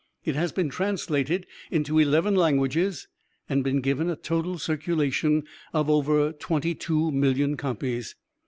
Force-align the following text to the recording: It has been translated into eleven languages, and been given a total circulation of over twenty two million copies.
It 0.25 0.33
has 0.35 0.51
been 0.51 0.69
translated 0.69 1.45
into 1.69 1.99
eleven 1.99 2.33
languages, 2.33 3.07
and 3.47 3.63
been 3.63 3.81
given 3.81 4.09
a 4.09 4.15
total 4.15 4.57
circulation 4.57 5.43
of 5.73 5.91
over 5.91 6.31
twenty 6.31 6.73
two 6.73 7.11
million 7.11 7.55
copies. 7.55 8.15